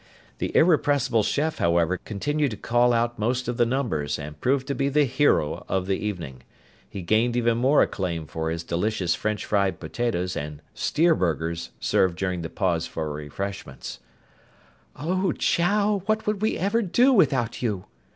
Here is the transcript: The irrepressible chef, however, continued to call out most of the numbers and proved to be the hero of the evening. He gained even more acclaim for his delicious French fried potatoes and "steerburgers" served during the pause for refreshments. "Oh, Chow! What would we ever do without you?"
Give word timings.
The 0.39 0.51
irrepressible 0.57 1.21
chef, 1.21 1.59
however, 1.59 1.95
continued 1.95 2.49
to 2.49 2.57
call 2.57 2.91
out 2.91 3.19
most 3.19 3.47
of 3.47 3.57
the 3.57 3.67
numbers 3.67 4.17
and 4.17 4.41
proved 4.41 4.65
to 4.69 4.73
be 4.73 4.89
the 4.89 5.05
hero 5.05 5.63
of 5.69 5.85
the 5.85 5.95
evening. 6.03 6.41
He 6.89 7.03
gained 7.03 7.37
even 7.37 7.59
more 7.59 7.83
acclaim 7.83 8.25
for 8.25 8.49
his 8.49 8.63
delicious 8.63 9.13
French 9.13 9.45
fried 9.45 9.79
potatoes 9.79 10.35
and 10.35 10.63
"steerburgers" 10.75 11.69
served 11.79 12.17
during 12.17 12.41
the 12.41 12.49
pause 12.49 12.87
for 12.87 13.11
refreshments. 13.13 13.99
"Oh, 14.95 15.33
Chow! 15.33 16.01
What 16.07 16.25
would 16.25 16.41
we 16.41 16.57
ever 16.57 16.81
do 16.81 17.13
without 17.13 17.61
you?" 17.61 17.85